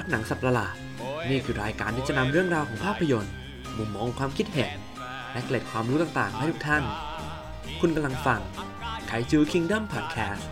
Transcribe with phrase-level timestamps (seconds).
[0.00, 0.74] นักหนังสับประหลาด
[1.30, 3.32] นี่คือรายการที่จะนำเรื่องราวของภาพยนตร์
[3.78, 4.70] มุมมองความคิดเห็น
[5.32, 6.84] และเกล็ดความรู้ต่างๆ ให้ทุกท่าน
[7.80, 8.40] คุณกำลังฟัง
[9.06, 10.48] ไคจูคิงดัมพอดแคสต์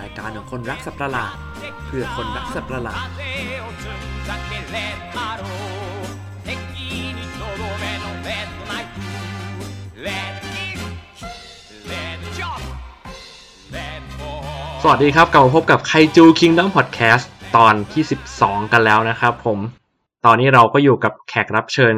[0.00, 1.32] รายการของคนรักสัประหลาด
[1.86, 3.06] เพื่อคนรักสัประหลาด
[14.82, 18.04] สวัสดีครับกลับมาพบกับไคจู Kingdom Podcast ตอนที่
[18.36, 19.58] 12 กันแล้วนะครับผม
[20.24, 21.94] ตอนนี้เราก็อยู่กับแขกรับเชิญ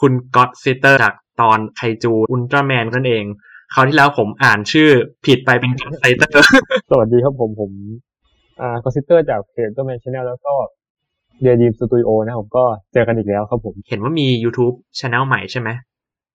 [0.00, 3.24] คุณก็อตซิเตอร์จากตอนไคจูอุลตร้าแมนนั่นเอง
[3.74, 4.88] คราวที่แล้วผมอ่านชื่อ
[5.26, 6.44] ผิดไปเป็นก็อตไซเตอร์
[6.90, 7.70] สวัสดีครับผมผม
[8.60, 10.54] อ่าคอนซิสเตอร์จากเพจอุลตร้าแมน Channel แล้วก็
[11.40, 15.68] Daydream Studio นะครับผมก็เจอกันอีกแล้วครับผม เห็นว่ามี YouTube Channel ใหม่ใช่ไหม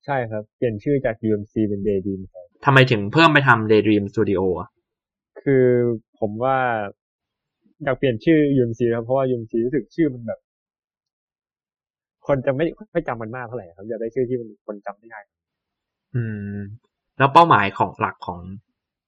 [0.05, 4.69] ใช่ครับ เปลี่ยนชื่อจาก UMC เป็น Daydream ครับทำไมถึงเพิ่มไปทำ Daydream Studio อะ
[5.41, 5.65] คือ
[6.19, 6.57] ผมว่า
[7.83, 10.39] อยากเปลี่ยนชื่อ UMC ครับเพราะว่า UMC รู้สึกชื่อมันแบบ
[12.27, 15.23] คนจะไม่ไม่จำมันมากเท่าไหร่ครับอยากได้ชื่อที่มันคนจำได้ง่าย
[16.15, 16.23] อื
[16.55, 16.57] ม
[17.17, 18.39] แล้วเป้าหมายของหลักของ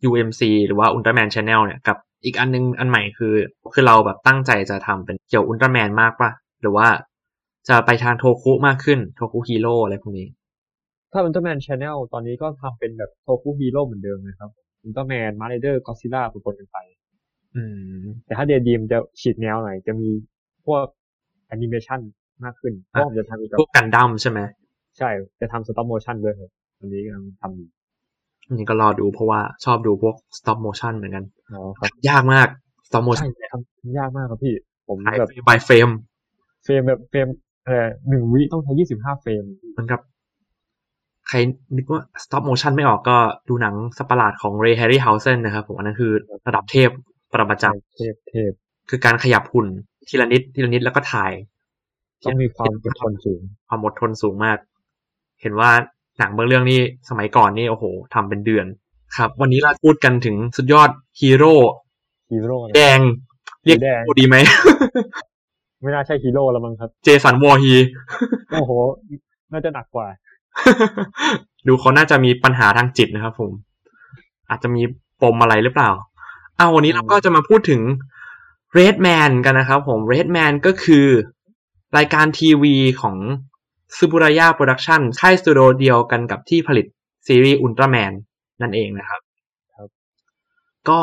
[0.10, 3.34] UMC หรือว่า Ultraman Channel เนี่ยกับอีกอันนึงอันใหม่คือ
[3.74, 6.30] คือเราแบบตั้งใจจะทำเป็นเกี่ยวอุลตร้าแมนมากป่ะ
[6.62, 6.88] หรือว่า
[7.70, 10.28] จะไปทางโทคุมากขึ้นโทคุฮีโร่อะไรพวกนี้
[11.12, 14.50] ถ้าอุลตร้าแมน Channel ตอนนี้ก็ทำเป็นแบบโทคุฮีโร่เหมือนเดิมนะครับ
[14.84, 16.78] อุลตร้าแมนมาสค์ไรเดอร์ก็อดซิลล่าปนกันไป
[17.56, 17.64] อื
[18.02, 20.10] ม แต่ถ้าเดียดีมจะฉีกแนวหน่อยจะมี
[20.66, 20.86] พวก
[21.48, 22.00] แอนิเมชัน
[22.44, 24.40] มากขึ้นเพราะผมจะทำเกี่ยวกับพวกกันดั้มใช่ไหม
[24.98, 25.10] ใช่
[25.42, 27.68] จะทำ stop motion ด้วยครับอันนี้กำลังทำอยู่
[28.48, 32.48] อันนี้ก็รอดูเพราะว่าชอบดูพวก stop motion เหมือนกันอ๋อครับยากมาก
[32.88, 34.56] stop ใช่ motion ทำยากมากครับพี่
[34.88, 35.94] ผมถ่ายแบบ by frame
[36.64, 37.28] เฟรมแบบเฟรม
[37.66, 40.00] เอ่อหนึ่งวิต้องใช้ยี่สิบห้าเฟรมเหมือนกับ
[41.28, 41.38] ใคร
[41.76, 43.18] นึกว่า stop motion ไม่ออกก็
[43.50, 46.12] ดูหนังสัตว์ประหลาดของ Ray Harryhausen นะครับผมอันนั้นคือ
[46.48, 46.90] ระดับเทพ
[47.36, 48.52] ปรมาจารย์เทพเทพ
[48.90, 49.68] คือการขยับหุ่น
[50.08, 51.32] ทีละนิดทีละนิดแล้วก็ถ่าย
[52.24, 54.58] ต้องมีความอดทนสูง ความอดทนสูงมาก
[55.42, 55.72] เห็นว่า
[56.20, 56.80] หนังบางเรื่องนี่
[57.10, 58.66] สมัยก่อนนี่โอ้โหทำเป็นเดือน
[59.18, 60.90] ครับ วันนี้เราพูดกันถึงสุดยอด
[61.22, 61.56] ฮีโร่
[62.32, 63.00] ฮีโร่แดง
[63.66, 64.36] เรียกสีแดงโอดีไหม
[65.82, 67.74] ไม่น่าใช่ฮีโร่แล้วมั้งครับ เจสันวอร์ฮีส์
[68.52, 68.72] โอ้โห
[69.52, 70.08] น่าจะหนักกว่า
[71.68, 73.52] ดูเขาน่าจะมีปัญหาทางจิตนะครับผม
[74.50, 74.82] อาจจะมี
[75.22, 75.90] ปมอะไรหรือเปล่า
[76.60, 77.82] อ้าววันนี้เราก็จะมาพูดถึง
[78.78, 81.08] Red Man กันนะครับผม Red Man ก็คือ
[81.98, 83.18] รายการทีวีของ
[83.98, 86.86] ซึบุรายะโปรดักชันค่ายสตูดิโอเดียวกันกับที่ผลิต
[87.28, 88.14] ซีรีส์อุลตร้าแมน
[88.62, 89.22] นั่นเองนะครับ
[89.76, 89.90] ครับ
[90.90, 91.00] ก็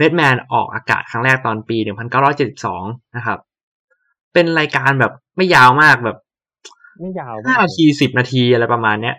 [0.00, 1.76] Red Man ออกอากาศครั้งแรกตอนปี
[2.46, 3.38] 1972 นะครับ
[4.32, 6.18] เป็นรายการแบบไม่ยาวมากแบบ
[7.00, 9.16] ไม่ยาวห้ามากนาทีสิบนาทีอะไรประมาณเนี้ย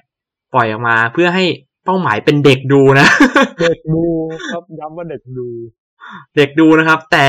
[0.53, 1.45] ปล่อยออกมาเพื่อให้
[1.87, 3.07] เป้าหมายเป็นเด็กดูนะ
[3.63, 4.03] เด็กดู
[4.51, 5.47] ครับย้ำว่าเด็กดู
[6.37, 7.27] เด็กดูนะครับ แต่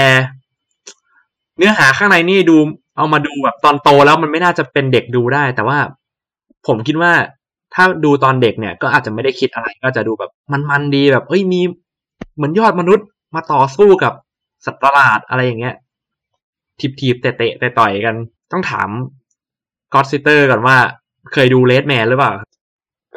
[1.57, 2.57] เนื้อหาข้างในนี่ดู
[2.97, 5.79] เอามาดูแบบตอนโตแล้วมันไม่น่าจะเป็นเด็กดูได้ แต่ว่า
[6.67, 7.13] ผมคิดว่า
[7.75, 10.31] ถ้าดูตอนเด็กเนี่ย ก็อาจจะไม่ได้คิดอะไร ก็จะดูแบบ
[10.71, 11.61] มันๆดีแบบ เอ้ยมี
[12.37, 14.13] เหมือนยอดมนุษย์มาต่อสู้กับ
[14.65, 15.75] สัตว์ประหลาดอะไรอย่างเงี้ย
[17.01, 18.17] ทีบๆเตะๆต่อยๆกัน
[18.53, 18.89] ต้องถาม
[19.93, 20.77] ก็อดซิเตอร์ก่อนว่า
[21.33, 22.33] เคยดูเลดแมนหรือเปล่า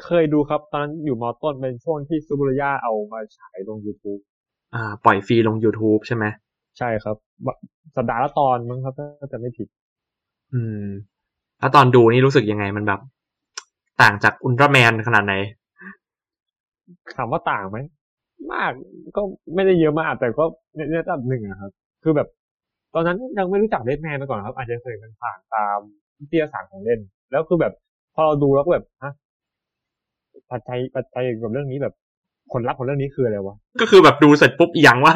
[0.05, 4.21] เคยดูครับ ตอนนั้นอยู่มอต้นเป็นช่วงที่ซูบุรยาเอามาฉายลง YouTube
[4.75, 6.25] อ่า ปล่อยฟรีลง YouTube ใช่ไหม
[6.77, 7.15] ใช่ครับ
[7.95, 9.67] สัปดาห์ละตอนมั้งครับถ้าจะไม่ผิด
[10.53, 10.85] อืม
[11.59, 12.99] แล้วตอนดูนี่รู้สึกยังไงมันแบบ
[14.01, 15.33] ต่างจากอุลตร้าแมนขนาดไหน
[17.17, 17.77] ถามว่าต่างไหม
[18.53, 18.71] มาก
[19.15, 19.21] ก็
[19.55, 20.45] ไม่ได้เยอะมากแต่ก็
[20.75, 21.71] ในในระดับหนึ่งอะครับ
[22.03, 22.27] คือแบบ
[22.93, 25.77] ตอนนั้นยังไม่รู้จักเลดแมนมาก่อนครับ อาจจะเคยมันผ่านตาม
[26.19, 26.99] วิทยาศาสตร์ของเล่น
[27.31, 27.73] แล้วคือแบบ
[28.15, 29.13] พอเราดูแล้วก็แบบฮะ
[30.51, 31.93] ปัจจัยปัจจัยกับเรื่องนี้แบบ
[32.51, 35.13] ผลลัพธ์ของเรื่องนี้คืออะไรวะ ก็คือแบบดูเสร็จปุ๊บอหย่างว่า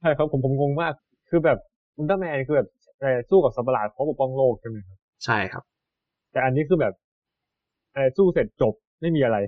[0.00, 0.92] ใช่ครับผมผมงงมาก
[1.30, 1.58] คือแบบ
[1.96, 2.68] อุลตร้าแมนคือแบบ
[3.00, 5.62] เอ่อสู้กับสัตว์ประหลาดเพราะปกป้องโลกใช่ไหมครับ ใช่ครับ
[6.32, 6.92] แต่อันนี้คือแบบ
[7.94, 9.38] เอ่อสู้เสร็จจบไม่มีอะไร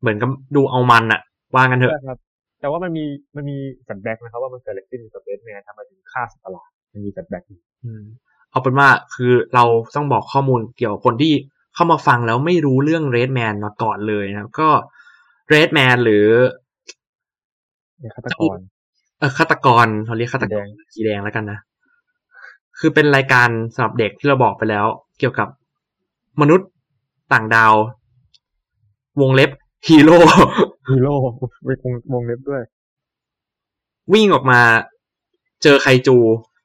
[0.00, 1.20] เหมือนกับดูเอามันอะ
[1.54, 2.18] ว่างั้นเถอะใช่ครับ
[2.60, 3.04] แต่ว่ามันมี
[3.36, 7.42] มันมี flashback นะครับว่ามันเกิดอะไรขึ้นกับ Red Man ทำไมถึงฆ่าสัตว์ประหลาดมันมี flashback
[7.84, 8.02] อืม
[8.50, 9.64] เอาเป็นว่าคือเรา
[9.96, 11.32] ต้องบอกข้อมูลเกี่ยวกับคนที่
[11.74, 14.68] เข้ามาฟังแล้วไม่รู้เรื่อง Red Man มาก่อนเลยนะครับ ก็
[15.48, 16.26] Red Man หรือ
[18.00, 18.58] ในฆาตกร
[19.18, 21.58] เออฆาตกรเราเรียกฆาตกรสีแดงสีแดงแล้วกันนะ
[22.78, 24.86] คือเป็นรายการสำหรับเด็กที่เราบอกไปแล้ว
[25.18, 25.48] เกี่ยวกับ
[26.40, 26.68] มนุษย์
[27.32, 27.74] ต่างดาว
[29.20, 29.50] วงเล็บ
[29.88, 30.18] ฮีโร่
[30.90, 31.14] ฮีโร่
[31.64, 32.62] ไปวงวงเล็บด้วย
[34.12, 34.60] วิ่งออกมา
[35.62, 36.16] เจอไคจู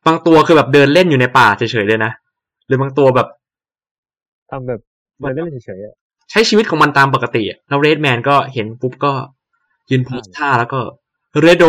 [0.06, 2.12] บางตัวคือแบบเดินเล่นอยู่ในป่าเฉยๆเลยนะ
[2.68, 3.28] หรือบางตัวแบบ
[4.50, 4.82] ทำแบบ
[5.20, 5.96] เดินเล่นเฉยๆอะ
[6.32, 9.14] ใช้ชีวิตของมันตามปกติอะแล้ว Red Man ก็เห็นปุ๊บก็
[9.90, 10.80] ยืนโพสท่าแล้วก็
[11.42, 11.66] เรโด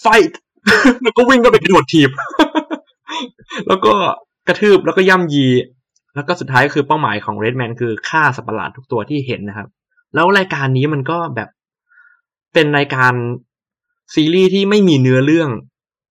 [0.00, 0.38] ไฟท์
[1.02, 2.10] แล้วก็วิ่งก็ไปกระโดดถีบ
[3.68, 3.92] แล้วก็
[4.48, 5.46] กระทืบแล้วก็ย่ำยี
[6.14, 9.68] แล้วก็สุดท้ายคือเป้าหมายของเรดแมนคือฆ่าสัตว์ประหลาดทุกตัวที่เห็นนะครับ
[10.14, 11.48] แล้วรายการนี้มันก็แบบ
[12.54, 13.12] เป็นรายการ
[14.14, 15.50] ซีรีส์ที่ไม่มีเนื้อเรื่อง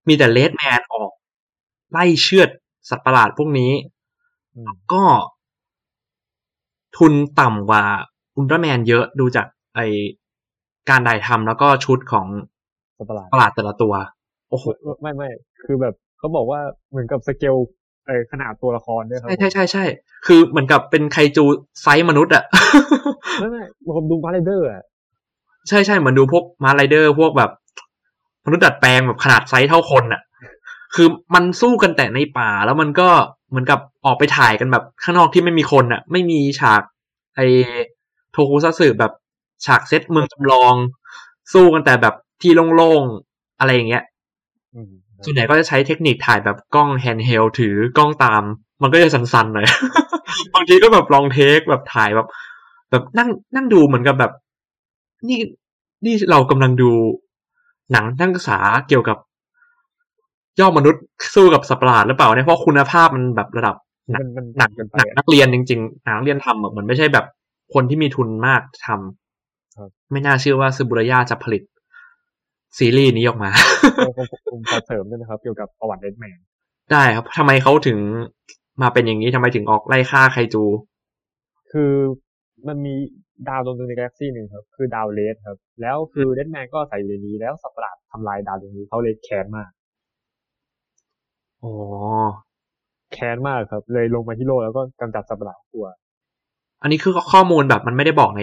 [0.07, 1.11] มีแต่เรดแมนออก
[1.91, 2.49] ไล่เชือด
[2.89, 3.71] สัตว์ประหลาดพวกนี้
[4.53, 5.03] อืมก็
[6.97, 7.83] ทุนต่ำกว่า
[8.35, 9.79] อุลตร้าแมนเยอะดูจากไอ
[10.89, 12.27] การถ่ายทำแล้วก็ชุดของ
[12.97, 13.94] สัตว์ประหลาดประหลาดแต่ละตัว
[14.49, 14.65] โอ้โห
[15.01, 15.29] ไม่ไม่
[15.65, 16.59] คือแบบเขาบอกว่า
[16.89, 17.55] เหมือนกับสเกล
[18.07, 19.83] เออขนาดตัวละครด้วยครับใช่ใช่ใช่ใช่
[20.25, 21.44] คือเหมือนกับเป็นไคจู
[21.81, 22.44] ไซส์มนุษย์อะ
[23.39, 23.63] ไม่ไม่
[23.97, 24.83] ผมดูมาสค์ไรเดอร์อะ
[25.69, 27.51] ใช่ใช่เหมือนดูพวกมาสค์ไรเดอร์พวกแบบ
[28.45, 30.21] มนุษย์ดัดแปลงแบบขนาดไซส์เท่าคนอะ
[30.95, 33.09] คือมันสู้กันแต่ในป่าแล้วมันก็
[33.49, 36.81] เหมือนกับออกไปถ่ายกันแบบข้างนอกที่ไม่มีคนอะไม่มีฉาก
[37.35, 37.41] ไอ
[38.31, 39.11] โทคุซัตสึแบบ
[39.65, 40.73] ฉากเซตเมืองจำลอง
[41.53, 44.03] สู้กันแต่แบบที่โล่งๆ อะไรอย่างเงี้ย
[44.75, 44.91] อืม
[45.25, 48.44] ส่วนใหญ่ก็จะใช้เทคนิคถ่ายแบบกล้อง handheld ถือกล้องตาม
[48.81, 49.65] มันก็จะสั่นๆหน่อย
[50.53, 52.27] บางทีก็แบบ long take แบบถ่ายแบบ
[52.91, 54.31] แบบนั่งนั่งดูเหมือนกับแบบ
[55.27, 55.39] นี่
[56.05, 56.91] นี่เรากำลังดู
[57.91, 59.17] หนังนักศึกษาเกี่ยวกับ
[60.59, 61.04] ย่อมนุษย์
[61.36, 63.75] สู้กับสัตว์ประหลาดหรือเปล่าเนี่ยเพราะคุณภาพมันแบบระดับ
[64.12, 67.25] หนักมันมันหนักเกินไปหนักอะนักเรียนจริงๆหนักนักเรียนทำอะมันไม่ใช่แบบ
[67.74, 71.63] คนที่มีทุนมากทำครับไม่น่าเชื่อว่าซูบุระยาจะผลิต
[72.77, 73.50] ซีรีส์นี้ออกมา
[74.07, 76.38] ผมผมผมขอเสริมด้วยนะครับ เกี่ยวกับประวัติเดดแมน
[76.92, 78.00] ได้ครับทำไมเขาถึง
[78.81, 80.63] มาเป็นอย่างนี้ทำไมถึงออกไล่ฆ่าไคจู
[81.71, 81.94] คือ
[82.68, 82.94] มันมี
[83.48, 89.69] ดาวดวงหนึ่งในกาแล็กซี่หนึ่งครับ คือดาวเลสครับ แล้วคือเดดแมนก็ใส่อยู่ในนี้แล้วสัตว์ประหลาดทำลายดาวดวงนี้เขาเลยแค้นมาก
[91.63, 91.74] อ๋อ
[93.13, 95.88] แค้นมากครับ เลยลงมาที่โลกแล้วก็กำจัดสัตว์ประหลาดทุกตัว
[96.81, 98.42] อันนี้คือข้อมูลแบบมันไม่ได้บอกใน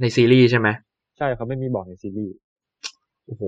[0.00, 0.68] ในซีรีส์ใช่ไหม
[1.18, 2.34] ใช่ครับไม่มีบอกในซีรีส์
[3.26, 3.42] โอ้โห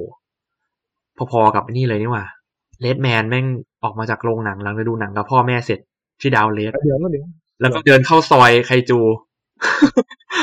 [1.33, 2.25] พอๆกับนี่เลยนี่หว่า
[2.81, 3.47] เลดแมนแม่ง
[3.83, 5.79] ออกมาจากโรงหนังหลังไปดูหนังกับพ่อแม่เสร็จ
[6.21, 7.25] ที่ดาวเลสเดี๋ยวแล้วเดี๋ยว
[7.61, 8.99] แล้วก็เดินเข้าซอยไคจู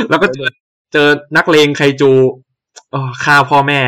[0.09, 0.49] แล้วก็เจอ
[0.93, 2.11] เจอนักเลงไคจู
[2.93, 3.79] อ๋อฆ่าพ่อแม่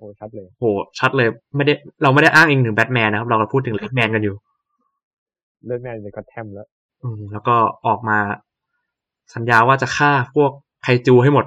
[0.00, 0.64] โอ้ชัดเลยโห
[0.98, 4.34] ชัดเลย ไม่ได้ เราไม่ได้อ้างอิงถึงแบทแมนนะครับ เราก็พูดถึงเลดแมนกันอยู่
[5.66, 6.68] เดดแมนในกัตแทมแล้ว
[7.02, 7.56] อืม แล้วก็
[7.86, 8.18] ออกมา
[9.34, 10.50] สัญญาว่าจะฆ่าพวก
[10.82, 11.44] ไคจูให้หมด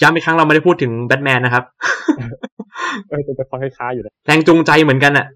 [0.00, 1.64] ย้ำอีกครั้งเราไม่ได้พูดถึงแบทแมนนะครับ
[3.08, 5.26] เออแต่จะฟังคล้ายๆอยู่นะแรงจูงใจเหมือนกันอะ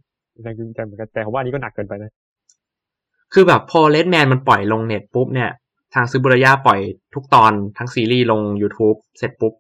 [0.43, 2.12] แรงจูงใจเหมือนกันแต่ผมว่าอันนี้ก็หนักเกินไปนะ
[3.32, 5.50] คือแบบพอเลดแมนมันปล่อยลงเน็ตปุ๊บเนี่ย
[5.94, 6.81] ทางซูบุระยาปล่อย
[7.14, 9.52] ทุกตอนทั้งซีรีส์ลง YouTube เสร็จปุ๊บ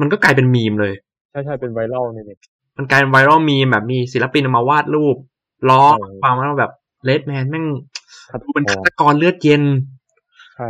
[0.00, 0.92] มันก็กลายเป็นมีมเลย
[1.30, 2.38] ใช่ใช่เป็นไวรัลในเน็ต
[2.76, 5.16] มันกลายเป็นไวรัลมีมแบบมีศิลปินเอามาวาดรูป
[5.70, 6.72] ล้อเออความว่าแบบ
[7.04, 7.66] เลดแมนแม่ง
[8.30, 9.62] ครับดูเป็นฆาตกรเลือดเย็น
[10.56, 10.68] ใช่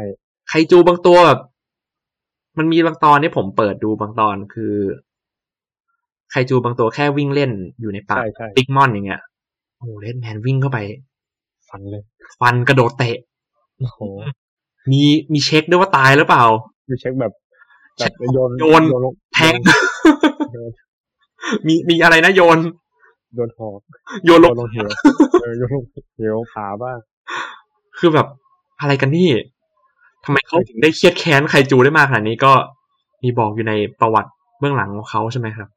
[0.48, 1.40] ไคจูบางตัวแบบ
[2.58, 4.74] มันมีบางตอนที่ผมเปิดดูบางตอนคือ
[6.30, 9.20] ไคจูบางตัวแค่วิ่งเล่นอยู่ในป่าใช่ใช่บิ๊กมอนอย่างเงี้ย
[9.78, 10.78] โอ้เลดแมนวิ่งเข้าไป
[11.68, 12.02] ฟันเลย
[12.40, 13.16] ฟันกระโดดเตะ
[13.78, 13.98] โอ้โห
[14.90, 15.02] มี
[15.32, 16.44] มีเช็คด้วยว่าตายหรือเปล่า
[16.88, 17.32] ดูเช็คแบบ
[17.98, 19.54] เช็แบคบโยนโยนลงแทง
[20.52, 20.72] โยน
[21.66, 22.58] มีมีอะไรนะโยน
[23.34, 23.80] โยนหอก
[24.24, 24.88] โยนลโยงนลงเหว
[25.42, 25.84] เออโยนลง
[26.16, 26.98] เหวขาบ้าง
[27.98, 28.26] คือแบบ
[28.80, 29.28] อะไรกันนี่
[30.24, 32.52] ทำไมเขาถึงได้เครียดแค้นไคจูได้มากขนาดนี้ก็
[33.22, 35.68] มีบอกอยู่ในประวัติเบื้องหลังของเขาใช่ไหมครับ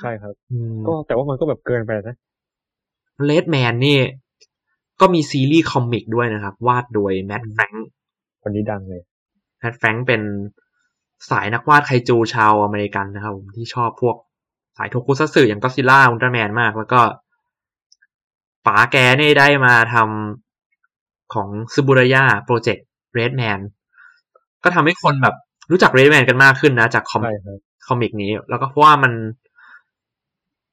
[0.00, 2.16] ใช่ครับอืมก็แต่ว่ามันก็แบบเกินไปนะ
[3.24, 3.98] Red Man นี่
[5.00, 7.88] ก็มีซีรีส์ comic ด้วยนะครับ วาดโดย Matt Frank
[8.42, 9.02] คนนี้ดังเลย
[9.58, 10.22] Matt Frank เป็น
[11.30, 14.16] สายนักวาดไคจูชาวอเมริกันนะครับผมที่ชอบพวก
[14.76, 17.00] สายโทคุซัตสึอย่างก็อดซิลล่าอุลตร้าแมนมาก แล้วก็
[18.66, 23.60] ป๋าแกนี่ได้มาทำของซึบุรายะโปรเจกต์ Red Man
[24.64, 25.34] ก็ทำให้คนแบบ
[25.70, 29.12] รู้จัก Red Man กันมากขึ้นนะ จาก com ใช่ครับ comic นี้ แล้วก็เพราะว่ามัน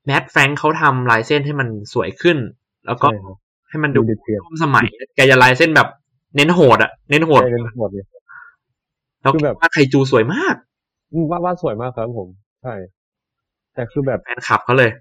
[0.05, 2.37] แมดแฟรงค์เขาทำลายเส้นให้มันสวยขึ้น
[2.85, 3.37] แล้วก็ใช่ครับ
[3.69, 4.85] ให้มันดูดูเดือดเดือดร่วมสมัย
[5.15, 5.87] แกจะลายเส้นแบบ
[6.35, 7.59] เน้นโหดอะเน้นโหดใช่
[9.31, 10.55] เป็นหมดเลยแล้วคือแบบว่าไคจูสวยมาก
[11.13, 12.29] อืมวาดวาดสวยมากครับ ผม
[12.63, 12.73] ใช่
[13.73, 14.91] แต่คือแบบแฟนคลับเขาเลย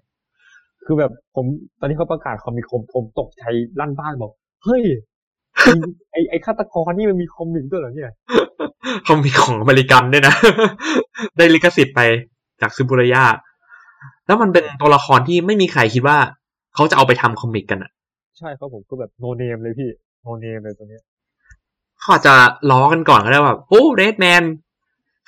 [0.86, 1.46] คือแบบผม
[1.80, 3.42] ตอนที่เขาประกาศคอมิคผมผมตกใจ
[3.80, 4.32] ลั่นบ้านบอก
[4.64, 4.82] เฮ้ย
[5.62, 5.72] ไอ้
[6.12, 8.10] ไอไอฆาตกรนี่มันมีคอมิกด้วยเหรอเนี่ย
[9.04, 10.34] เขามีของอเมริกันด้วยนะ
[11.36, 12.00] ได้ลิขสิทธิ์ไป
[12.60, 13.24] จากซูบุระยา
[14.26, 16.18] แล้วมันเป็นตัวละครที่ไม่มีใครคิดว่า
[16.74, 17.90] เขาจะเอาไปทำคอมิกกันอะ
[18.38, 19.90] ใช่ครับผมก็แบบโนเนมเลยพี่
[20.22, 21.02] โนเนมเลยตัวเนี้ย
[22.02, 22.35] เขาอาจจะ
[22.71, 24.42] ล้อกันก่อนก็ได้ว่าโอ้เรดแมน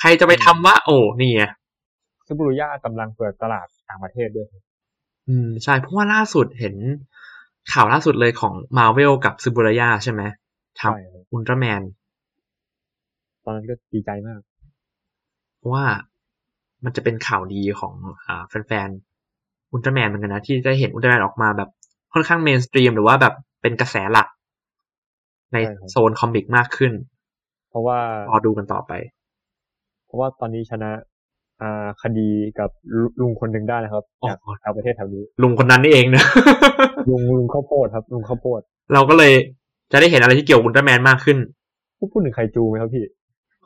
[0.01, 1.45] ใครจะไปทำว่า โอ้นี่ไง
[2.27, 4.63] ซูบูรุย่ากำลังเปิดตลาดต่างประเทศด้วยครับ
[5.29, 6.75] อืมใช่ เพราะว่าล่าสุดเห็น
[7.73, 10.23] ข่าวล่าสุดเลยของมาเวลกับซูบุระยาใช่ไหม
[10.81, 11.83] ทใช่ครับำอุลตร้าแมน
[13.45, 14.41] ตอนนั้นก็ดีใจมาก
[15.59, 15.85] เพราะว่า
[16.85, 17.95] มันจะเป็นข่าวดีของ
[18.27, 21.71] อ่าแฟนๆอุลตร้าแมนเหมือนกันนะ ที่ได้เห็นอุลตร้าแมนออกมาแบบ
[22.13, 24.29] ค่อนข้าง mainstream หรือว่าแบบเป็นกระแสหลัก
[25.55, 26.93] ในใช่ครับโซน comic มากขึ้น
[27.71, 27.99] เพราะว่า
[28.31, 28.93] รอดูกันต่อไป
[30.07, 30.91] เพราะว่าตอนนี้ชนะ
[31.63, 36.25] อ่าคดีกับลุงลุงคนหนึ่งได้นะครับอ๋อจากชาวประเทศแถวนี้ ลุงคนนั้นนี่เองนะ
[37.09, 38.61] ลุงลุงข้าวโพดครับ ลุงข้าวโพด
[38.95, 39.33] เราก็เลย
[39.93, 41.39] จะได้เห็นอะไรที่เกี่ยวกับอุลตร้าแมนมากขึ้น
[41.99, 43.05] พูดพูดถึงไคจูไหมครับพี่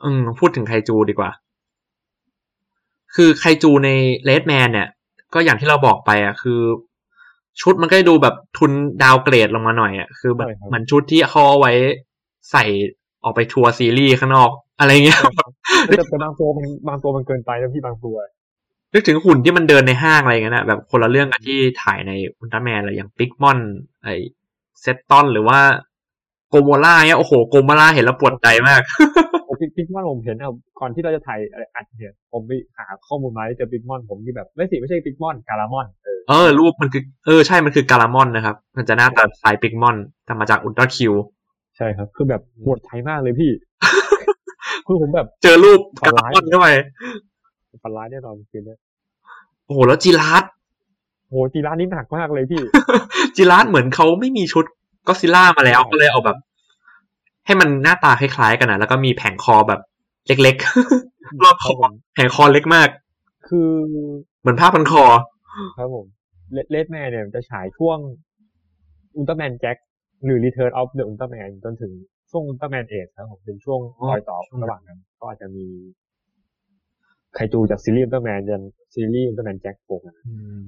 [0.03, 1.31] อืมพูดถึงไคจูดีกว่า
[3.15, 3.89] คือไคจูใน
[4.25, 4.87] เลดแมนเนี่ย
[5.33, 6.59] ก็อย่างที่เราบอกไปอะ คือ
[7.61, 8.71] ชุดมันก็ดูแบบทุน
[9.03, 11.73] ดาวเกรดลงมาหน่อยอะคือแบบใช่ครับเหมือนชุดที่เขาเอาไว้
[12.51, 12.63] ใส่
[13.23, 15.21] ออกไปทัวร์ซีรีส์ข้างนอกอะไรเงี้ย
[15.87, 18.15] แต่แต่บางตัวมันบางตัวมันเกินไปนะพี่บางตัว
[18.93, 23.59] นึกถึงหุ่นที่มันเดินในห้างอะไรเงี้ยนะแบบคนละเรื่องกับที่ถ่ายในอุลตร้าแมนอะไรอย่างพิกมอน
[24.03, 24.07] ไอ
[24.81, 25.59] เซตตอนหรือว่า
[26.49, 28.81] โกโมร่าเนี่ยโอ้โหโกโมร่าเห็นแล้วปวดใจมาก
[29.47, 41.13] ผมพิกพิกมอนผมเห็นอะก่อนที่เราจะถ่ายอะไรอัดเนี่ยผมไปหาข้อมูลมาแล้วเจอพิกมอนผมที่แบบไม่สิไม่ใช่พิกมอนการามอนเออ เออ รูปมันคือ เออ ใช่ มันคือการามอนนะครับ มันจะหน้าตาคล้ายพิกมอนแต่มาจากอุลตร้าคิว
[41.77, 43.51] ใช่ครับ คือแบบปวดใจมากเลยพี่
[44.85, 46.67] คือผมแบบ เจอรูปฝันร้ายการามอนเข้าไป
[47.83, 48.75] ฝันร้ายแน่นอนคืนนี้
[49.65, 50.43] โอ้โห แล้วจิราส
[51.29, 52.61] โหจิราสนี้หนักมากเลยพี่
[53.35, 54.65] จิราสเหมือนเขาไม่มีชุด
[55.07, 56.37] ก็อดซิลล่ามาแล้วก็เลยเอาแบบ
[57.45, 59.81] ให้มันหน้าตาคล้ายๆกันนะแล้วก็มีแผงคอแบบ
[60.27, 62.87] เล็กๆรอบคครับผมแผงคอเล็กมาก
[63.47, 63.69] คือ
[64.39, 65.03] เหมือนผ้าพันคอ
[65.77, 66.05] ครับผม
[66.71, 67.97] Red Man เนี่ยจะฉายช่วง
[69.15, 69.77] อุลตร้าแมนแจ็ค
[70.25, 71.91] หรือ Return of the Ultraman จนถึง
[72.31, 75.65] ช่วงอุลตร้าแมนเอทครับผมเป็นช่วงอ๋อรอยต่อระหว่างนั้น ก็อาจจะมี
[77.33, 78.63] ไคจูจากซีรีส์อุลตร้าแมนยัน
[78.93, 80.59] ซีรีส์อุลตร้าแมนแจ็คโผล่มาอืม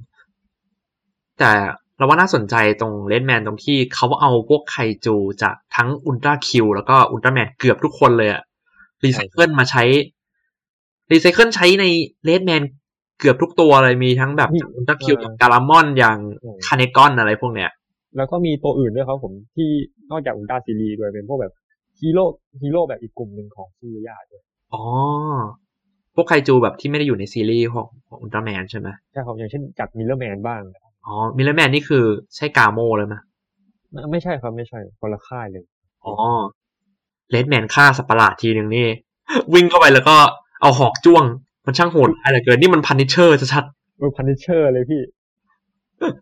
[1.39, 1.51] แต่
[1.97, 8.41] เราว่าน่าสนใจตรง Red Man ตรงที่เขาเอาพวกไคจูจากทั้งอุลตร้าคิวแล้วก็อุลตร้าแมนเกือบทุกคนเลยอะ
[9.03, 9.83] รีไซเคิลมาใช้
[11.11, 11.85] รีไซเคิลใช้ใน
[12.23, 12.63] Red Man
[13.21, 16.17] เกือบทุกตัวเลยมีทั้งแบบอุลตร้าคิวกับการามอนอย่าง
[16.65, 17.69] คาเนกอนอะไรพวกเนี้ย
[18.17, 19.69] แล้วก็มีตัวอื่นด้วยครับผมที่
[20.11, 21.53] นอกจากอุลตร้าซีรีส์ด้วยเป็นพวกแบบ
[21.99, 22.25] ฮีโร่
[22.61, 24.83] ฮีโร่แบบอีกกลุ่มหนึ่งของซึบุรายะด้วยอ๋อ
[26.15, 30.61] พวกไคจูแบบที่ไม่ได้อยู่ในซีรีส์ของของอุลตร้าแมนใช่ไหมใช่ครับอย่างเช่นจากมิเรอร์แมนบ้าง
[31.05, 32.03] อ๋อมิเรอร์แมนนี่คือ
[32.35, 33.15] ใช่กาโมเลยไหม
[33.91, 35.63] ไม่ไม่ใช่ครับไม่ใช่คนละค่ายเลย
[36.05, 36.13] อ๋อ
[37.29, 38.87] Red Man ฆ่าสัตว์ประหลาดทีหนึ่งนี่
[39.53, 40.15] วิ่งเข้าไปแล้วก็
[40.61, 41.23] เอาหอกจ้วง
[41.65, 43.63] มันช่างโหดอะไรเกินนี่มัน Punisher ชัด
[43.99, 45.01] เป็น Punisher เลยพี่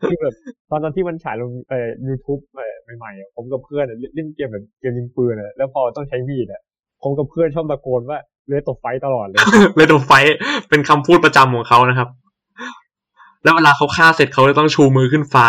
[0.10, 0.36] คือแบบ
[0.69, 6.62] ตอนนั้นที่มันฉายลงเอ่อยูทูบเอ่อใหม่ๆอะผมกับเพื่อนอะเล่นเล่นเกมแบบเกมยิงปืนอะแล้วพอต้องใช้มีดอะ
[7.03, 10.12] ผมกับเพื่อนชอบตะโกนว่าเลือดตกไฟตลอดเลยๆเลดไฟ
[10.69, 12.10] เป็นคำพูดประจำของเขานะครับ
[13.43, 15.48] แล้วเวลาเขาฆ่าเสร็จเขาจะต้องชูมือขึ้นฟ้า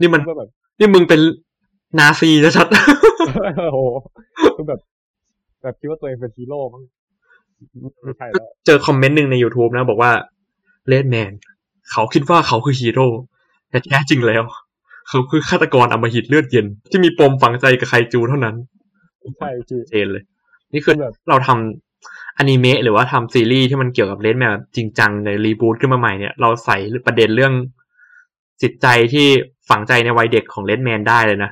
[0.00, 0.48] นี่มันก็แบบ
[0.78, 1.20] นี่มึงเป็น
[1.98, 3.78] นาซีชัดๆโอ้โห
[4.56, 4.80] คือแบบ
[5.62, 6.82] แบบคิดว่าตัวเองเป็นฮีโร่มั้ง
[8.02, 10.12] ไม่ใช่แล้วเจอคอมเมนต์หนึ่งใน YouTube นะ บอกว่า
[10.88, 11.32] Redman
[11.92, 13.06] เขาคิดว่าเขาคือฮีโร่
[13.70, 14.42] แต่แท้จริงแล้ว
[15.08, 18.56] เขาคือฆาตกรอำมหิตเลือดเย็น ที่มีปมฝังใจกับไคจูเท่านั้น
[19.38, 20.24] ใช่พี่เจนเลย
[20.72, 26.76] นี่คือแบบเราทำอนิเมะหรือว่าทำซีรีส์ที่มันเกี่ยวกับ Redman จริงจังใน reboot ขึ้นมาใหม่เนี่ยเราใส่
[27.06, 27.52] ประเด็นเรื่อง
[28.62, 29.26] จิตใจที่
[29.68, 31.50] ฝังใจในวัยเด็กของ Redman ได้เลยนะ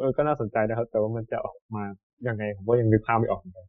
[0.00, 1.84] เออก็น่าสนใจนะครับ แต่ว่ามันจะออกมา
[2.28, 3.66] ยังไงผมก็ยังนึกภาพไม่ออกเหมือนกัน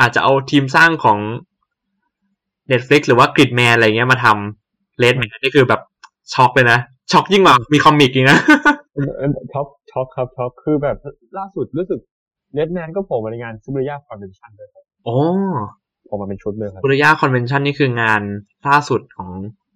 [0.00, 1.18] อาจจะเอาทีมสร้างของ
[2.70, 5.80] Netflix หรือว่า Gridman อะไรเงี้ยมาทำ Redman นี่คือแบบ
[6.34, 6.78] ช็อกเลยนะ
[7.12, 8.38] ช็อกยิ่งกว่ามี comic อีกนะ
[8.94, 10.96] เออเออช็อกช็อกครับช็อกคือแบบ
[11.38, 12.00] ล่าสุดรู้สึก
[12.54, 15.14] Redman ก็โผล่มาในงาน Tsuburaya Convention ด้วยครับโอ้
[16.06, 18.22] โผล่มาเป็นชุดเลยครับ Tsuburaya Convention นี่คืองาน
[18.66, 19.30] ล่าสุดของ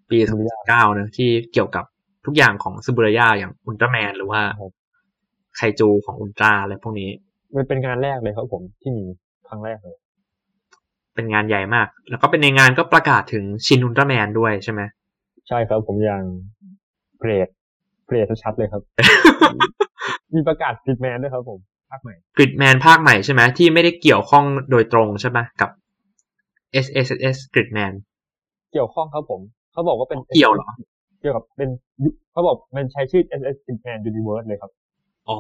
[0.09, 1.85] ปี Suburaya 2019นะที่เกี่ยวกับ
[2.27, 4.73] ทุกอย่างของ Tsuburaya อย่างอุลตร้าแมนหรือว่าครับ
[5.57, 7.11] ไคจูของอุลตร้าอะไรพวกนี้
[7.57, 9.05] มันเป็นงานแรกเลยครับผมที่มี
[9.49, 9.97] ครั้งแรกเลย
[11.15, 14.81] เป็นงานใหญ่มาก แล้วก็เป็นในงานก็ประกาศถึงชินอุลตร้าแมนด้วยใช่ไหม
[15.49, 16.23] ใช่ครับผมอย่าง
[17.21, 17.49] เกรด
[18.07, 18.83] เกรดชัดๆเลยครับ
[20.35, 21.59] มีประกาศติดแมนด้วยครับผม
[21.91, 25.71] ภาคใหม่กริดแมนภาคใหม่ใช่ไหมที่ไม่ได้เกี่ยวข้องโดยตรงใช่ไหมกับ
[26.85, 27.93] S S S กริดแมน
[28.73, 29.41] เกี่ยวข้องครับผม
[29.73, 30.69] เขาบอกว่าเป็นเกี่ยวเหรอ
[31.21, 31.69] เกี่ยวกับเป็น
[32.03, 34.71] ยุเขาบอกมันใช้ชื่อ SSSS Gridman Universe เลยครับ
[35.29, 35.39] อ๋อ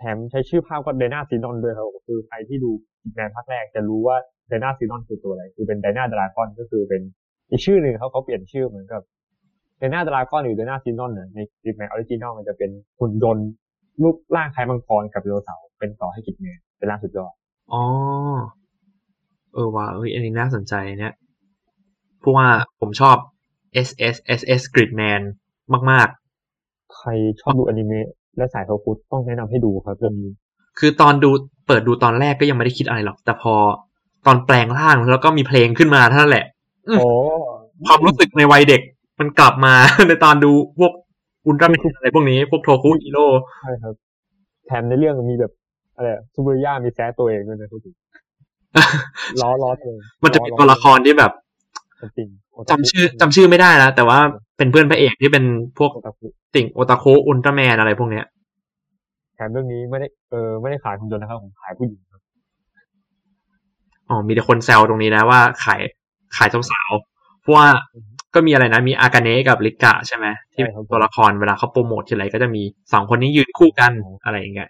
[0.00, 2.70] แถมใช้ชื่อภาพก็ Dynazenon ด้วยครับผมคือใครที่ดู
[3.14, 4.16] แมนภาคแรกจะรู้ว่า
[4.48, 7.02] Dynazenon คือตัวอะไร คือเป็น Dyna Dragon ก็คือเป็น
[7.50, 9.02] อีกชื่อหนึ่งเขาเขาเปลี่ยนชื่อเหมือนกับ
[9.78, 13.48] Dyna Dragon หรือ Dynazenon เนี่ยใน Gridman original มันจะเป็นหุ่นยนต์
[14.02, 17.32] รูปร่างคล้ายมังกรกับไดโนเสาร์เป็นต่อให้ Gridman เป็นร่างสุดยอด
[17.72, 17.82] อ๋อ
[19.54, 21.14] เออว่าเอ้ยอันนี้น่าสนใจเนี่ย
[22.20, 22.46] เพราะว่า
[22.80, 23.16] ผมชอบ
[23.86, 25.22] S S S S Gridman
[25.90, 26.08] มาก
[26.96, 27.08] ใคร
[27.40, 28.08] ชอบดูอนิเมะ
[28.40, 31.30] และสายโทคุต้องแนะนำให้ดูครับเรื่องนี้ๆคือตอนดู
[31.66, 33.54] เปิดดูตอนแรกก็ยังไม่ได้คิดอะไรหรอก แต่พอ
[34.26, 36.44] ตอนแปลงร่างแล้วก็มีเพลงขึ้นมาเท่านั้นแหละ
[36.88, 37.06] อืมโอ้
[37.86, 38.80] ความรู้สึกในวัยเด็ก
[39.20, 39.74] มันกลับมา
[40.08, 40.92] ในตอนดูพวก
[41.46, 43.26] อุลตร้าแมนอะไรพวกนี้ พวกโทคุฮีโร่
[43.62, 43.94] ใช่ครับ
[44.66, 45.52] แถมในเรื่องมีแบบ
[45.96, 47.94] อะไรอะ Tsuburaya มีแซะตัวเองด้วยนะพูดถึง
[49.40, 51.32] ล้อล้อตัวเองมันจะมีตัวละครที่แบบ
[52.16, 52.28] จริง
[52.70, 54.18] จำชื่อจำชื่อไม่ได้นะแต่ว่า
[54.60, 55.44] เป็นเพื่อนพระเอกที่เป็น
[55.78, 58.24] พวกโอตาคุติ่งโอตาคุอุลตร้าแมนอะไรพวกเนี้ย
[59.34, 62.20] แถมเรื่องนี้ไม่ได้เออไม่ได้ขายหุ่นยนต์นะครับผมขายผู้หญิงครับ
[64.08, 65.80] อ๋อมีแต่คนแซวตรงนี้นะว่าขาย
[66.36, 67.66] ขายสาวๆเพราะว่า
[68.34, 72.62] ก็มีอะไรนะมีอากาเนะกับริกกะใช่ไหมที่เป็นตัวละครเวลาเขาโปรโมททีไรก็จะมี
[72.92, 73.92] สองคนนี้ยืนคู่กัน
[74.24, 74.68] อะไรอย่างเงี้ย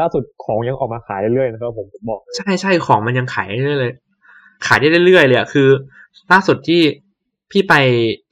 [0.00, 3.92] ล่าสุดของยังออกมาขายเรื่อยๆนะครับผมผมบอกเลยใช่ใช่ของมันยังขายได้เลย
[4.66, 5.68] ขายได้เรื่อยๆเลยอะคือ
[6.32, 6.80] ล่าสุดที่
[7.56, 7.74] พี่ไป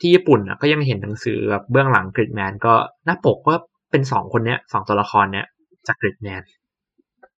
[0.00, 2.74] ที่ญี่ปุ่นอะก็ยังเห็นหนังสือแบบเบื้องหลังกริดแมนก็
[3.04, 3.54] หน้าปกก็
[3.90, 5.46] เป็นสองคนเนี้ยสองตัวละครเนี้ย
[5.86, 6.42] จากกริดแมน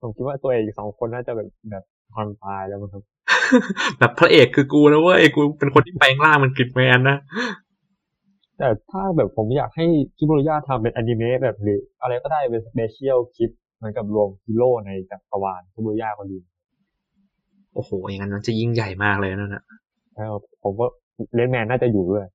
[0.01, 1.83] ผมคิดว่าตัวเอกสองคนน่าจะแบบแบบ
[2.15, 3.03] คอนตายแล้วมั้งครับ
[3.99, 7.17] แบบพระเอกคือกูนะเว้ยกูเป็นคนที่แปลงร่างมันกริดแมนนะ
[8.57, 9.85] แต่ถ้าแบบผมอยากให้
[10.17, 16.37] Tsuburaya ทำเป็นอนิเมะแบบหรือ อะไรก็ได้เป็น special clip เหมือนกับรวมฮีโร่ในจักรวาล Tsuburaya ก็ดี
[17.73, 19.63] โอ้โหอย่างนั้นมันจะยิ่งใหญ่มากเลยนั่นนะ
[20.15, 20.89] แล้วผมว่า
[21.35, 22.25] Redman น่าจะอยู่ด้วย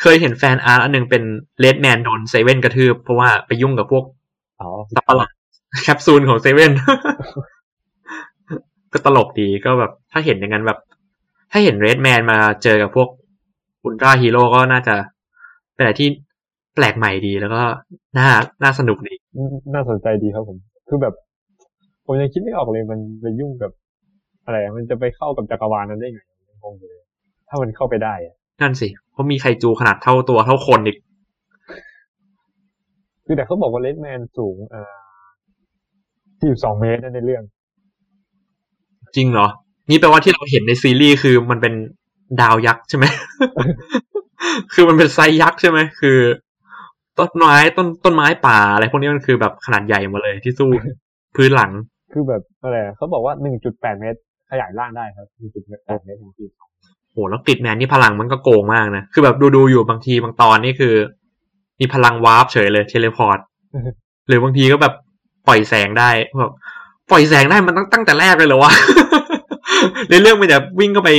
[0.00, 1.22] เคยเห็น fan art อันหนึ่งเป็น
[1.60, 4.04] Redman โดนเซเว่นกระทืบเพราะว่าไปยุ่งกับพวก
[4.60, 5.32] อ๋อสัตว์ประหลาด
[5.82, 6.72] แคปซูลของเซเว่น
[8.92, 10.78] ก็ตลกดีก็แบบ ถ้าเห็นอย่างนั้นแบบ
[11.50, 13.08] ถ้าเห็น Redman มาเจอกับพวก
[13.84, 14.94] อุลตร้าฮีโร่ก็น่าจะ
[15.74, 16.08] เป็นอะไรที่
[16.74, 17.62] แปลกใหม่ดีแล้วก็
[18.18, 18.28] น่า
[18.62, 19.14] น่าสนุกดี
[19.74, 20.58] น่าสนใจดีครับผม
[20.88, 21.14] คือแบบ
[22.06, 23.70] ผมยังคิดไม่ออกเลยมันไปยุ่งกับ
[24.44, 26.20] อะไรอะมันจะไปเข้ากับจักรวาลนั้นได้ไง
[26.66, 27.02] งงอยู่เลย
[27.48, 30.96] ถ้ามันเข้าไปได้อะนั่นสิเพราะมีไคจูขนาดเท่าตัวเท่าคนอีก
[33.26, 34.96] คือแต่เขาบอกว่า Redman สูงอ่า
[36.74, 37.42] 42เมตรนะในเรื่อง
[39.16, 39.48] จริงเหรอ
[39.90, 41.74] นี่แปลว่าที่เราเห็นในซีรีส์คือมันเป็น
[42.40, 43.04] ดาวยักษ์ใช่ไหม
[44.74, 46.18] คือมันเป็นไซส์ยักษ์ใช่ไหม คือ
[47.18, 50.70] ต้นไม้ต้นต้นไม้ป่าอะไรพวกนี้มันคือแบบขนาดใหญ่หมาเลยที่สู้
[51.36, 51.72] พื้นหลัง
[52.12, 53.34] คือแบบอะไรอะเขาบอกว่า
[53.66, 54.18] 1.8เมตร
[54.50, 55.26] ขยายร่างได้ครับ
[55.64, 56.50] 1.8เมตรของทีม
[57.12, 60.94] โหแล้วกริดแมนนี่พลังมันก็โกงมากนะ คือแบบดูดูๆอยู่บางทีบางตอนนี่คือ
[61.80, 63.38] มีพลัง warp เฉยเลย teleport
[64.28, 64.94] หรือบางทีก็แบบ
[65.48, 66.52] ปล่อยแสงได้แบบ
[67.10, 68.72] ปล่อยแสงได้มันตั้งตั้งแต่แรกเลยเหรอวะ
[70.10, 71.10] ในเรื่องมันจะวิ่งเข้าไป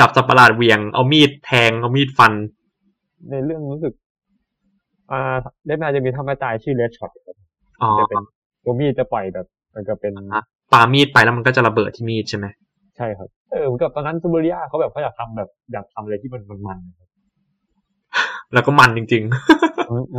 [0.00, 2.32] จับสัตว์ประหลาดเหวี่ยง เอามีดแทงเอามีดฟัน
[3.30, 3.92] ในเรื่องรู้สึก
[5.10, 7.10] อ่า Redman จะมีท่าไม้ตายชื่อ Red Shot
[7.82, 8.24] อ๋อจะเป็น
[8.64, 10.42] ตัวมีดจะปล่อยแบบ มันก็เป็นอะ
[10.72, 12.46] ปามีดไปแล้วมันก็จะระเบิดที่มีดใช่ไหม
[12.96, 17.08] ใช่ครับ เออเหมือนกับตอนนั้น Tsuburaya เขาแบบเขาอยากทำแบบอยากทำอะไรที่มันมันๆนะครับ
[18.52, 19.22] แล้วก็มันจริง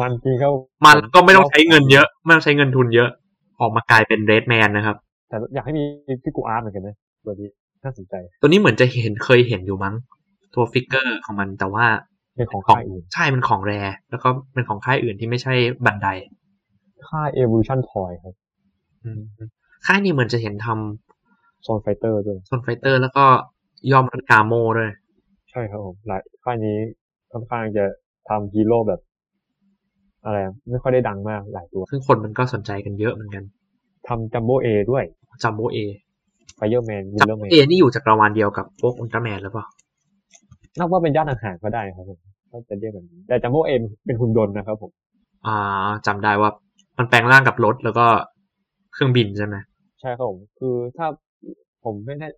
[0.02, 3.10] มันจริงเขาๆมันก็ไม่ต้องใช้เงินเยอะไม่ต้องใช้เงินทุนเยอะ
[3.60, 4.96] ออกมากลายเป็น Redman นะครับ
[5.30, 5.84] แต่อยากให้มี
[6.24, 7.50] Figuarts เหมือนกันนะตัวนี้
[7.84, 9.96] น่าสนใจ ตัวนี้เหมือนจะเห็นเคยเห็นอยู่มั้ง
[10.56, 11.86] ตัว figure ของมันแต่ว่า
[12.36, 13.74] เป็นของของค่ายอื่นใช่มันของ rare
[14.10, 15.54] แล้วก็เป็นของค่ายอื่นที่ไม่ใช่
[15.86, 16.08] Bandai
[17.10, 18.34] ค่าย Evolution Toy ครับ
[19.04, 19.22] อืม
[19.86, 21.05] ค่ายนี้เหมือนจะเห็นทำ
[21.66, 23.26] Zone Fighter ด้วย Zone Fighter แล้วก็
[23.92, 24.92] ย่อมรันกาโมด้วย
[25.52, 26.78] ใช่ครับผมหลายค่ายนี้
[27.32, 27.86] ค่อนข้างจะ
[28.30, 29.02] ทำฮีโร่แบบ
[30.26, 33.44] อะไรอะไม่ค่อยได้ดังมากหลายตัว ซึ่งคนมันก็สนใจกันเยอะเหมือนกัน
[34.08, 35.04] ทำจัมโบ้เอด้วย
[35.44, 35.78] จัมโบเอ
[36.56, 39.66] ไฟเ e อร์แมนวิลจัมเลอโบร์แมนเอนี่อยู่จักรวาลเดียวกับพวกอุลตร้าแมนหรือเปล่า
[40.78, 42.20] นับว่าเป็นญาติห่างๆก็ได้ครับผม
[42.52, 43.72] ก็จะเรียกแบบนี้แต่จัมโบ้เอ
[44.06, 44.92] เป็นหุ่นยนต์นะครับผม
[45.46, 46.50] อ่าจำได้ว่า
[46.98, 48.06] มันแปลงร่างกับรถแล้วก็
[48.94, 49.56] เครื่องบินใช่ไหม
[50.00, 51.08] ใช่ครับผมคือถ้า
[51.86, 52.30] ผมไม่แน่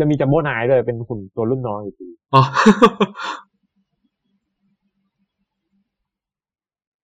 [0.00, 2.42] จะมี Jumborg Nine ด้วยเป็นหุ่นตัวรุ่นน้องอีกทีอ๋อ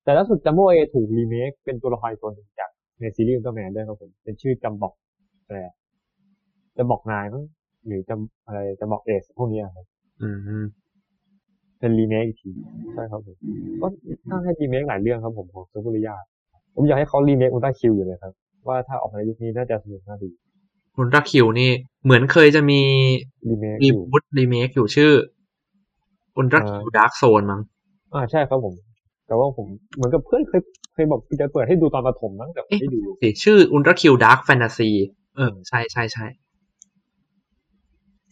[0.04, 4.94] แต่ล่าสุด Jumborg Ace ถูกรีเมคเป็นตัวละครอีกตัวหนึ่งจากในซีรีส์อุลตร้าแมนด้วยครับผม เป็นชื่อจัมบอก
[5.44, 5.74] อะไรอะ
[6.76, 7.44] จัมบอกนายมั้ง
[7.86, 9.86] หรือจัมอะไรจัมบอกเอสพวกเนี้ยครับ
[10.22, 10.28] อื
[10.62, 10.64] ม
[11.78, 12.50] เป็นรีเมคอีกที
[12.92, 13.36] ใช่ครับผม
[13.80, 13.86] ก็
[14.28, 16.16] ถ้าให้รีเมคหลายเรื่องครับผมของ Tsuburaya
[16.74, 18.32] ผมอยากให้เขา remake Ultra Q อยู่เลยครับ
[18.68, 20.28] ว่าถ้าออกมาในยุคนี้น่าจะสนุกน่าดู
[20.96, 21.70] Ultra Q นี่
[22.04, 22.80] เหมือนเคยจะมี
[23.48, 25.12] รีเมครีอยู่ boot remake อยู่ชื่อ
[26.36, 27.60] Ultra Q Dark Zone มั้ง
[28.14, 28.74] อ่าใช่ครับผม
[29.26, 30.60] แต่ว่าผมเหมือนกับเพื่อนเคย
[30.92, 34.90] เคยบอกจะเปิดให้ดูตอนประถมมั้งแต่ผมเอ๊ะไม่ดูสิชื่อ Ultra Q Dark Fantasy
[35.36, 36.26] เออใช่ใช่ใช่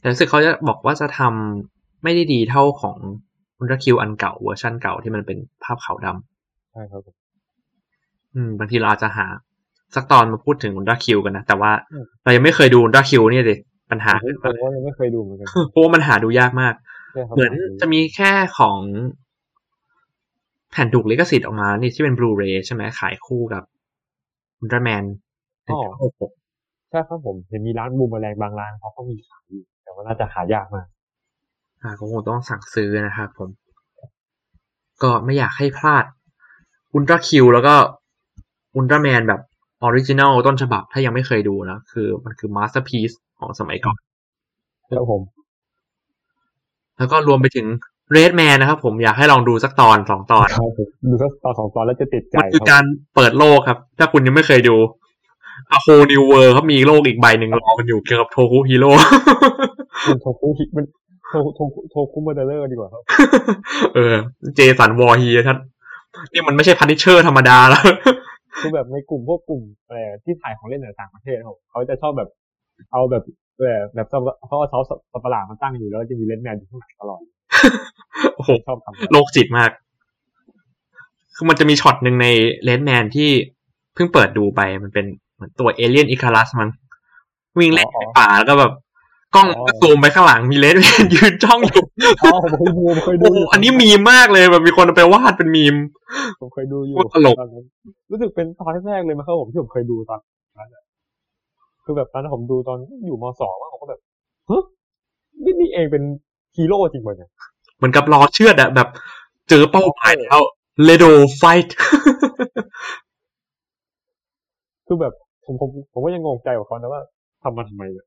[0.01, 2.96] แต่รู้สึกเขาจะบอกว่าจะทำไม่ได้ดีเท่าของ
[3.59, 7.14] อุลตร้าคิวอันเก่าเวอร์ชันเก่าที่มันเป็นภาพขาวดำใช่ครับผม
[8.35, 9.27] อืมบางทีเราอาจจะหา
[9.94, 13.57] สักตอนมาพูดถึงอุลตร้าคิวกันนะ แต่ว่าอืมเรายังไม่เคยดูอุลตร้าคิวเนี่ยดิ
[13.90, 16.74] ปัญหาผมผมว่ายังไม่เคยดูเหมือนกันเพราะว่ามันหาดูยากมาก
[17.12, 18.79] ใช่ครับเหมือนจะมีแค่ของ
[20.70, 23.62] แผ่นถูกลิขสิทธิ์ออกมา นี่ที่เป็นบลูเรย์ใช่ไหมขายคู่กับ
[24.61, 25.05] อุลตร้าแมน
[25.70, 25.81] อ๋อ
[26.90, 30.87] ใช่ครับผมเห็นมีร้านบูมเมอแรงบางร้านเขาก็มีขายอยู่แต่ว่าน่าจะหายากมาก
[31.83, 33.48] อ่าก็คงต้องสั่งซื้อนะครับผม
[35.03, 36.05] ก็ไม่อยากให้พลาด
[36.94, 37.74] Ultra Q แล้วก็
[38.76, 39.40] อุลตร้าแมนแบบ
[39.83, 43.99] original ต้นฉบับถ้ายังไม่เคยดูนะ คือมันคือ masterpiece ของสมัยก่อน
[44.90, 45.23] ครับผม
[46.99, 47.66] แล้วก็รวมไปถึง
[48.12, 54.77] Redman นะครับผมอยากให้ลองดูสักตอนสองตอนครับผมดูสักตอนสองตอนแล้วจะติดใจมันคือครับการเปิดโลกครับ ถ้าคุณยังไม่เคยดู
[55.73, 58.90] อโฮนิวเวอร์เขามีโลกอีกใบหนึ่งรอมันอยู่เกี่ยวกับโทคุฮิโร่
[60.09, 60.85] มันโทคุฮิมัน
[61.29, 63.03] โทโทโทคุมาเดเลอร์ดีกว่าครับ
[63.95, 64.14] เออ
[64.57, 65.59] เจสันวอร์ฮีท่าน
[66.33, 67.85] นี่มันไม่ใช่พันิชเชอร์ธรรมดาแล้ว
[68.58, 72.28] คือแบบในกลุ่มพวกกลุ่มอะไรที่ถ่ายของเล่นในต่างประเทศครับเขาจะชอบแบบ
[72.92, 73.22] เอาแบบ
[73.58, 77.22] เออแบบเขาเอาเสาสัตว์ประหลาดมาตั้งอยู่แล้วจะมีเลนส์แมนอยู่ข้างหลังตลอด
[78.34, 79.70] โอ้โหชอบทำแบบโรคจิตมาก
[81.34, 82.26] คือมันจะมีช็อตหนึ่งใน
[82.64, 83.30] เลนแมนที่
[83.94, 86.68] เพิ่งเปิดดูไปมันเป็นเหมือนตัวเอเลียนอิคารัสมัน
[87.58, 88.72] วิ่งเล่นในป่าแล้วก็แบบ
[89.35, 91.83] กล้องก็ซูมไปข้างหลังมีเลนแมนยืนจ้องอยู่
[92.23, 95.77] อ๋อผมเคยดูผมเคยดูโอ้โหอันนี้มีมมากเลยแบบมีคนเอาไปวาดเป็นมีม
[96.40, 97.64] ผมเคยดูอยู่โคตรตลกตอนนั้น
[98.11, 100.21] รู้สึกเป็นตอนแรกๆเลยมั้งครับผมที่ผมเคยดูตอน
[100.59, 100.83] นั้นอะ
[101.85, 104.01] คือแบบตอนนั้นผมดูตอนอยู่มสองว่าผมก็แบบ
[104.49, 104.62] เฮ้ย
[105.45, 106.03] นี่นี่เองเป็น
[106.57, 107.31] ฮีโร่จริงป่ะเนี่ย
[107.77, 108.88] เหมือนกับรอเชือดอะแบบ
[109.49, 110.40] เจอเป้าหมายแล้ว
[110.85, 111.05] เลโด
[111.37, 111.77] ไฟท์
[114.87, 115.12] คือแบบ
[115.45, 117.03] ผมผมผมก็ยังงงใจกับเขานะว่า
[117.43, 118.07] ทำมาทำไมเนี่ย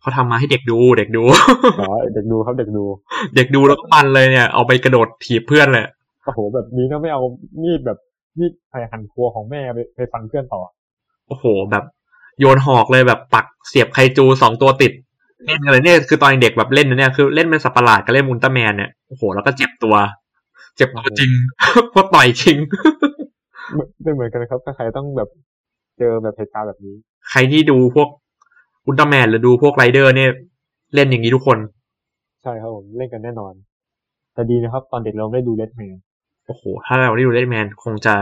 [0.00, 1.22] เขาทำมาให้เด็กดู เด็กดู
[1.80, 2.84] อ๋อเด็กดูครับเด็กดู
[3.36, 5.84] เด็กดูแล้วก็มันเลยเนี่ยเอาไปกระโดดถีบเพื่อนเลย
[6.24, 7.22] โอ้โหแบบนี้ก็ไม่เอา
[7.62, 7.98] มีดแบบ
[8.38, 10.62] มีดไผ่หั่นครัวของแม่ไปไปฟันเพื่อนต่อ
[11.28, 11.84] โอ้โหแบบ
[12.40, 14.92] โยนหอกเลยแบบปักเสียบไคจูสองตัวติด
[15.46, 19.94] เล่นกันเลยเนี่ยคือตอนเด็กแบบเล่นนะเนี่ยคือเล่นเป็นสัตว์ประหลาดกับเล่นอุลตร้าแมนเนี่ยโอ้โหแล้วก็เจ็บตัว
[20.76, 21.30] เจ็บตัวจริง
[21.90, 22.56] เพราะต่อยจริง
[24.02, 25.28] ไม่เหมือนกันนะครับถ้าใครต้องแบบ
[25.98, 26.94] เจอแบบเหตุการณ์แบบนี้
[27.30, 28.08] ใครที่ดูพวก
[28.86, 30.30] อุลตร้าแมนหรือดูพวกไรเดอร์เนี่ย
[30.94, 31.58] เล่นอย่างนี้ทุกคน
[32.42, 33.52] ใช่ครับผมเล่นกันแน่นอน
[34.34, 35.96] แต่ดีนะครับ ตอนเด็กเราไม่ได้ดูเลดแมน
[36.46, 38.14] โอ้โห ถ้าเราได้ดูเลดแมนคงจะ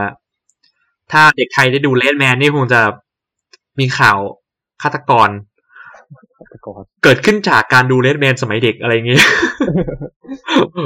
[1.11, 2.81] ถ้าเด็กไทยได้ดูเลดแมนนี่คงจะ
[3.79, 4.17] มีข่าว
[4.81, 5.29] ฆาตกร
[6.49, 9.23] แต่ก่อนเกิดขึ้นจากการดูเลดแมนสมัยเด็กอะไรอย่างเงี้ย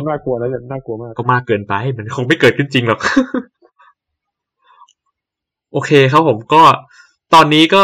[0.10, 3.00] น่ากลัวแล้วเนี่ยน่ากลัวมาก ก็มากเกินไป มันคงไม่เกิดขึ้นจริงหรอก
[5.72, 6.64] โอเคครับผมก็
[7.34, 7.84] ตอนนี้ก็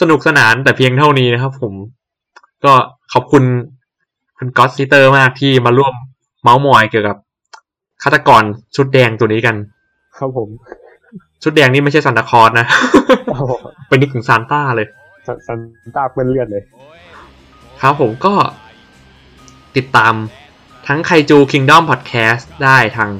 [0.00, 1.74] สนุกสนานแต่เพียงเท่านี้นะครับ ผม
[2.64, 2.72] ก็
[3.12, 3.44] ขอบคุณ
[4.38, 5.94] คุณก็อตซิเตอร์มากที่มาร่วม
[6.42, 7.16] เม้าท์มอยเกี่ยวกับ
[8.02, 8.42] ฆาตกร
[8.76, 9.56] ชุดแดงตัวนี้กัน
[10.18, 10.48] ครับผม
[11.42, 12.66] ชุดแดงนี่ไม่ใช่ซานตาคลอสนะ
[13.26, 13.42] โอ้โห
[13.88, 14.86] เป็นนึกถึงซานต้าเลย
[15.26, 15.58] ซันซัน
[15.96, 16.62] ตาเปื้อนเลือดเลย
[17.80, 18.34] ครับผมก็
[19.76, 20.14] ติดตาม
[20.86, 23.10] ทั้งไคจู Kingdom Podcast ได้ทาง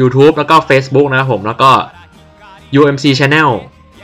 [0.00, 1.70] YouTube แล้วก็ Facebook นะครับผมแล้วก็
[2.78, 3.50] UMC Channel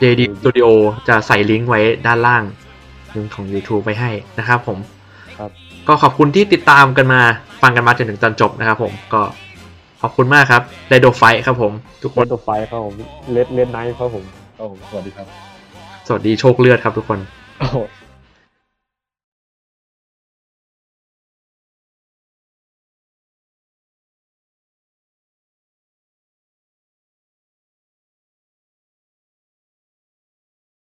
[0.01, 0.67] JD Studio
[1.07, 2.43] จะใส่ลิงก์ไว้ด้านล่าง
[3.15, 4.77] ลิงก์ของ YouTube ไว้ให้นะครับผม
[5.37, 5.51] ครับ
[5.87, 7.21] ก็ขอบคุณที่ติดตามกันมา
[7.61, 9.21] ฟังกันมาจนถึงตอนจบนะครับผมก็
[10.01, 11.71] ขอบคุณมากครับไดโดไฟครับผม
[12.03, 12.93] ทุกควันนตัวไฟครับผม
[13.31, 14.23] เลดเลดไนท์ครับผม
[14.57, 15.27] ครับผมสวัสดีครับ
[16.07, 17.19] สวัสดีโชคเลือดครับทุกคน
[17.59, 17.77] โอ้โห